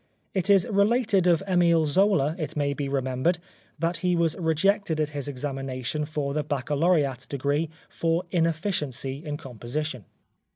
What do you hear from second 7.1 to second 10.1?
degree for inefficiency in composition.